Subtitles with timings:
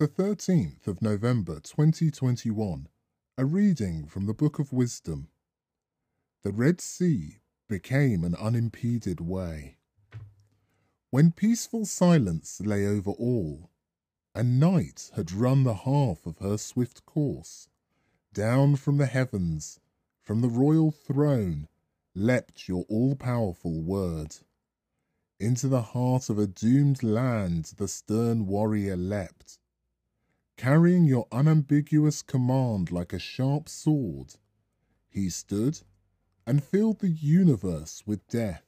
[0.00, 2.86] The 13th of November 2021,
[3.36, 5.26] a reading from the Book of Wisdom.
[6.44, 9.78] The Red Sea became an unimpeded way.
[11.10, 13.70] When peaceful silence lay over all,
[14.36, 17.68] and night had run the half of her swift course,
[18.32, 19.80] down from the heavens,
[20.22, 21.66] from the royal throne,
[22.14, 24.36] leapt your all powerful word.
[25.40, 29.57] Into the heart of a doomed land the stern warrior leapt,
[30.58, 34.34] carrying your unambiguous command like a sharp sword.
[35.08, 35.80] He stood
[36.46, 38.64] and filled the universe with death.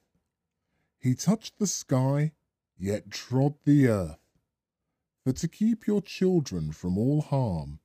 [1.01, 2.33] He touched the sky,
[2.79, 4.19] yet trod the earth.
[5.25, 7.80] For to keep your children from all harm,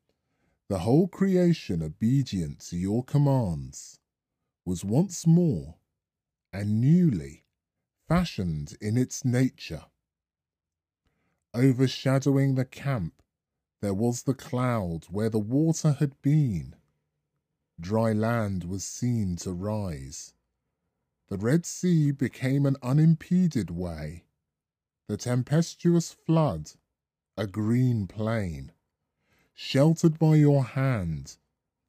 [0.70, 4.00] the whole creation obedient to your commands,
[4.66, 5.76] was once more
[6.54, 7.44] and newly
[8.08, 9.86] fashioned in its nature.
[11.56, 13.24] Overshadowing the camp,
[13.82, 16.76] there was the cloud where the water had been.
[17.80, 20.34] Dry land was seen to rise.
[21.28, 24.26] The Red Sea became an unimpeded way.
[25.08, 26.72] The tempestuous flood,
[27.38, 28.72] a green plain.
[29.54, 31.38] Sheltered by your hand,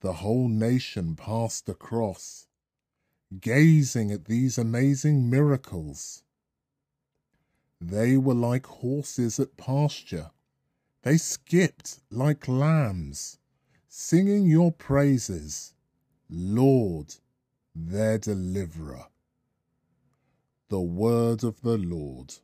[0.01, 2.47] the whole nation passed across
[3.41, 6.23] gazing at these amazing miracles.
[7.81, 10.31] They were like horses at pasture.
[11.07, 13.39] They skipped like lambs,
[13.87, 15.73] singing your praises,
[16.29, 17.15] Lord,
[17.77, 19.07] their deliverer.
[20.69, 22.35] The word of the Lord.